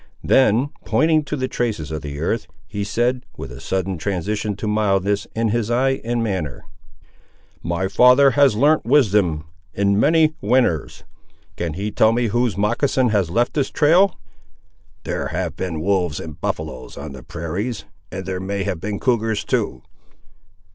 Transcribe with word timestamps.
Then 0.23 0.69
pointing 0.83 1.23
to 1.25 1.35
the 1.35 1.47
traces 1.47 1.91
on 1.91 1.99
the 1.99 2.19
earth, 2.19 2.47
he 2.67 2.83
said, 2.83 3.23
with 3.37 3.51
a 3.51 3.61
sudden 3.61 3.99
transition 3.99 4.55
to 4.55 4.67
mildness, 4.67 5.27
in 5.35 5.49
his 5.49 5.69
eye 5.69 6.01
and 6.03 6.23
manner— 6.23 6.65
"My 7.61 7.87
father 7.87 8.31
has 8.31 8.55
learnt 8.55 8.83
wisdom, 8.83 9.45
in 9.75 9.99
many 9.99 10.33
winters; 10.41 11.03
can 11.55 11.73
he 11.75 11.91
tell 11.91 12.13
me 12.13 12.29
whose 12.29 12.57
moccasin 12.57 13.09
has 13.09 13.29
left 13.29 13.53
this 13.53 13.69
trail?" 13.69 14.15
"There 15.03 15.27
have 15.27 15.55
been 15.55 15.81
wolves 15.81 16.19
and 16.19 16.41
buffaloes 16.41 16.97
on 16.97 17.11
the 17.11 17.21
prairies; 17.21 17.85
and 18.11 18.25
there 18.25 18.39
may 18.39 18.63
have 18.63 18.79
been 18.79 18.99
cougars 18.99 19.43
too." 19.43 19.83